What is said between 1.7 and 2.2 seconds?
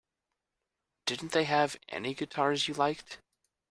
any